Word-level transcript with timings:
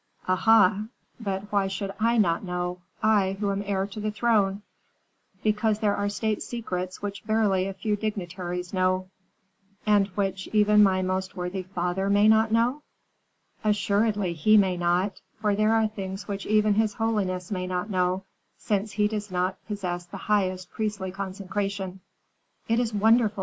"Aha! 0.27 0.85
But 1.19 1.51
why 1.51 1.67
should 1.67 1.93
I 1.99 2.17
not 2.17 2.43
know, 2.43 2.81
I, 3.03 3.37
who 3.39 3.51
am 3.51 3.61
heir 3.61 3.85
to 3.85 3.99
the 3.99 4.09
throne?" 4.09 4.63
"Because 5.43 5.77
there 5.77 5.95
are 5.95 6.09
state 6.09 6.41
secrets 6.41 7.03
which 7.03 7.23
barely 7.27 7.67
a 7.67 7.73
few 7.75 7.95
dignitaries 7.95 8.73
know." 8.73 9.09
"And 9.85 10.07
which 10.17 10.47
even 10.53 10.81
my 10.81 11.03
most 11.03 11.35
worthy 11.35 11.61
father 11.61 12.09
may 12.09 12.27
not 12.27 12.51
know?" 12.51 12.81
"Assuredly 13.63 14.33
he 14.33 14.57
may 14.57 14.75
not, 14.75 15.21
for 15.39 15.53
there 15.55 15.71
are 15.75 15.87
things 15.87 16.27
which 16.27 16.47
even 16.47 16.73
his 16.73 16.95
holiness 16.95 17.51
may 17.51 17.67
not 17.67 17.91
know, 17.91 18.23
since 18.57 18.93
he 18.93 19.07
does 19.07 19.29
not 19.29 19.63
possess 19.67 20.07
the 20.07 20.17
highest 20.17 20.71
priestly 20.71 21.11
consecration." 21.11 21.99
"It 22.67 22.79
is 22.79 22.91
wonderful!" 22.91 23.39